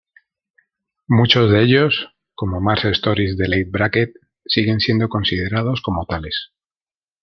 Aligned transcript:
Muchos 1.07 1.51
de 1.51 1.61
ellos, 1.61 2.09
como 2.33 2.59
"Mars 2.59 2.85
stories" 2.85 3.37
de 3.37 3.47
Leigh 3.47 3.65
Brackett, 3.69 4.15
siguen 4.47 4.79
siendo 4.79 5.09
considerados 5.09 5.83
como 5.83 6.07
tales. 6.07 6.49